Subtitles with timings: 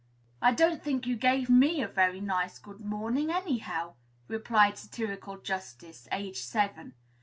[0.41, 3.93] "I don't think you gave me a very nice 'good morning,' anyhow,"
[4.27, 6.95] replied satirical justice, aged seven.